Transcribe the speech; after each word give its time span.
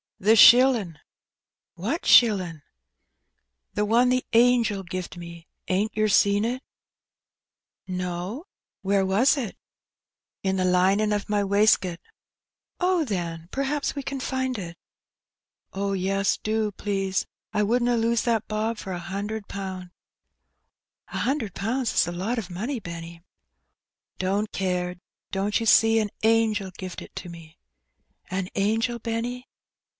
"The 0.19 0.35
shillin'." 0.35 0.99
"What 1.75 2.05
shilling?" 2.05 2.61
"The 3.73 3.85
one 3.85 4.09
the 4.09 4.23
angel 4.33 4.83
gived 4.83 5.17
me. 5.17 5.47
Ain't 5.67 5.95
yer 5.95 6.07
seen 6.07 6.43
it?" 6.45 6.61
Life 7.87 7.87
at 7.87 7.87
the 7.87 7.93
Fabm. 7.93 7.97
227 7.97 8.15
"Noj 8.15 8.43
where 8.81 9.05
was 9.05 9.37
it?^*" 9.37 9.55
In 10.47 10.57
the 10.57 10.65
linin' 10.65 11.11
of 11.11 11.29
my 11.29 11.41
wesket/' 11.41 11.99
"Oh, 12.79 13.03
then, 13.03 13.47
perhaps 13.51 13.95
we 13.95 14.03
can 14.03 14.19
find 14.19 14.55
it/' 14.57 14.75
"Oh, 15.73 15.93
yes, 15.93 16.37
do, 16.37 16.71
please; 16.71 17.25
I 17.51 17.63
wouldna 17.63 17.97
lose 17.97 18.21
that 18.23 18.47
bob 18.47 18.77
for 18.77 18.93
a 18.93 18.99
hunderd 18.99 19.47
poun\'^" 19.47 19.89
A 21.15 21.19
hundred 21.19 21.55
pounds 21.55 21.93
is 21.95 22.07
a 22.07 22.11
lot 22.11 22.37
of 22.37 22.49
money, 22.49 22.79
Benny/^" 22.79 23.23
Don't 24.19 24.51
care; 24.51 24.95
don't 25.31 25.59
you 25.59 25.65
see, 25.65 25.99
an 25.99 26.09
angel 26.21 26.71
gived 26.71 27.01
it 27.03 27.15
to 27.17 27.29
me/' 27.29 27.55
€< 27.55 27.55
An 28.31 28.49
angel, 28.55 28.97
Benny 28.99 29.47